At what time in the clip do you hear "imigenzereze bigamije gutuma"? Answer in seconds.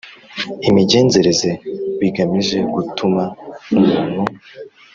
0.69-3.23